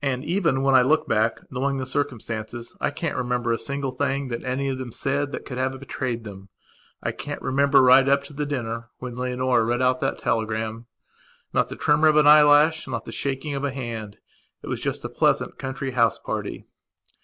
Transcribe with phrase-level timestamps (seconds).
[0.00, 4.32] And even when I look back, knowing the circumstances, I can't remember a single thing
[4.32, 6.50] any of them said that could have betrayed them.
[7.02, 10.84] I can't remember, right up to the dinner, when Leonora read out that telegramnot
[11.68, 14.18] the tremor of an eyelash, not the shaking of a hand.
[14.62, 16.64] It was just a pleasant country house party.